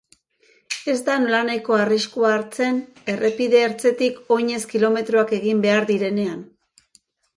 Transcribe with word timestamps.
Ez 0.93 0.95
da 1.09 1.17
nolanahiko 1.25 1.75
arriskua 1.83 2.31
hartzen 2.37 2.79
errepide 3.15 3.61
ertzetik 3.69 4.19
oinez 4.37 4.61
kilometroak 4.73 5.35
egin 5.41 5.63
behar 5.67 5.87
direnean. 5.95 6.45